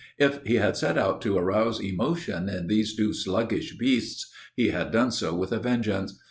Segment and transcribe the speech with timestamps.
[0.17, 4.91] If he had set out to arouse emotion in these two sluggish breasts he had
[4.91, 6.19] done so with a vengeance.